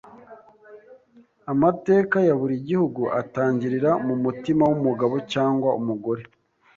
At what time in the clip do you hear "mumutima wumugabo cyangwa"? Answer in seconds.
4.07-5.69